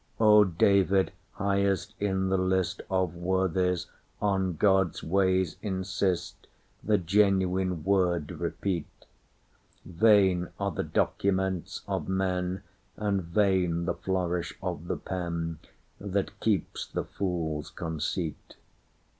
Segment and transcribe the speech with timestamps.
[0.19, 3.85] O David, highest in the listOf worthies,
[4.19, 6.47] on God's ways insist,
[6.83, 8.87] The genuine word repeat!
[9.85, 12.63] Vain are the documents of men,
[12.97, 18.55] And vain the flourish of the penThat keeps the fool's conceit.